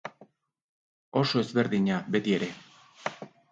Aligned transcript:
Oso 1.21 1.43
ezberdina, 1.45 2.01
beti 2.17 2.37
ere. 2.41 2.51